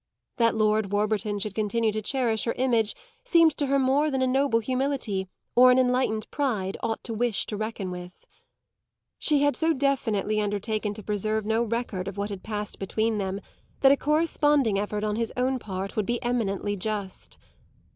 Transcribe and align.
That 0.37 0.55
Lord 0.55 0.91
Warburton 0.91 1.37
should 1.37 1.53
continue 1.53 1.91
to 1.91 2.01
cherish 2.01 2.45
her 2.45 2.53
image 2.53 2.95
seemed 3.23 3.55
to 3.57 3.67
her 3.67 3.77
more 3.77 4.09
than 4.09 4.23
a 4.23 4.25
noble 4.25 4.57
humility 4.59 5.27
or 5.55 5.69
an 5.69 5.77
enlightened 5.77 6.27
pride 6.31 6.75
ought 6.81 7.03
to 7.03 7.13
wish 7.13 7.45
to 7.45 7.55
reckon 7.55 7.91
with. 7.91 8.25
She 9.19 9.43
had 9.43 9.55
so 9.55 9.73
definitely 9.73 10.41
undertaken 10.41 10.95
to 10.95 11.03
preserve 11.03 11.45
no 11.45 11.61
record 11.61 12.07
of 12.07 12.17
what 12.17 12.31
had 12.31 12.41
passed 12.41 12.79
between 12.79 13.19
them 13.19 13.41
that 13.81 13.91
a 13.91 13.95
corresponding 13.95 14.79
effort 14.79 15.03
on 15.03 15.17
his 15.17 15.31
own 15.37 15.59
part 15.59 15.95
would 15.95 16.07
be 16.07 16.19
eminently 16.23 16.75
just. 16.75 17.37